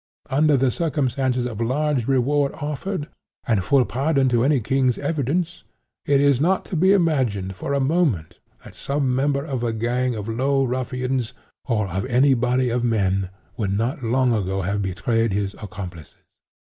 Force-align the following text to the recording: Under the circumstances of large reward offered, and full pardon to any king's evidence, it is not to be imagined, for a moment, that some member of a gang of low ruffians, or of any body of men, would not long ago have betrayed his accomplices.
Under 0.31 0.57
the 0.57 0.71
circumstances 0.71 1.45
of 1.45 1.61
large 1.61 2.07
reward 2.07 2.53
offered, 2.55 3.07
and 3.47 3.63
full 3.63 3.85
pardon 3.85 4.29
to 4.29 4.43
any 4.43 4.59
king's 4.59 4.97
evidence, 4.97 5.63
it 6.07 6.19
is 6.19 6.41
not 6.41 6.65
to 6.65 6.75
be 6.75 6.91
imagined, 6.91 7.55
for 7.55 7.75
a 7.75 7.79
moment, 7.79 8.39
that 8.65 8.73
some 8.73 9.15
member 9.15 9.45
of 9.45 9.61
a 9.61 9.71
gang 9.71 10.15
of 10.15 10.27
low 10.27 10.63
ruffians, 10.63 11.33
or 11.65 11.87
of 11.87 12.03
any 12.05 12.33
body 12.33 12.71
of 12.71 12.83
men, 12.83 13.29
would 13.57 13.73
not 13.77 14.01
long 14.03 14.33
ago 14.33 14.63
have 14.63 14.81
betrayed 14.81 15.33
his 15.33 15.53
accomplices. 15.61 16.15